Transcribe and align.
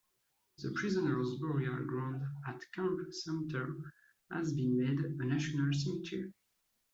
The 0.57 0.71
prisoners' 0.71 1.35
burial 1.39 1.85
ground 1.85 2.23
at 2.47 2.59
Camp 2.73 3.13
Sumter 3.13 3.75
has 4.31 4.51
been 4.51 4.75
made 4.75 4.97
a 4.99 5.25
national 5.27 5.71
cemetery. 5.73 6.33